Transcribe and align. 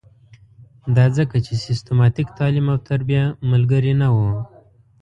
دا 0.95 1.05
ځکه 1.17 1.37
چې 1.45 1.53
سیستماتیک 1.65 2.27
تعلیم 2.39 2.65
او 2.73 2.77
تربیه 2.89 3.23
ملګرې 3.51 3.93
نه 4.01 4.07
وه. 4.15 4.31